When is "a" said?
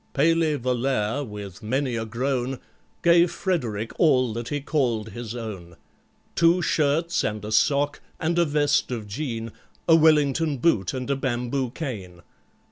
1.95-2.05, 7.45-7.51, 8.39-8.45, 9.87-9.95, 11.11-11.15